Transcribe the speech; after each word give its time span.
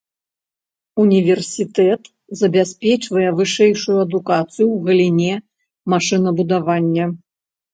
Універсітэт 1.03 2.01
забяспечвае 2.41 3.27
вышэйшую 3.41 3.97
адукацыю 4.07 4.67
ў 4.75 4.83
галіне 4.89 5.33
машынабудавання. 5.97 7.05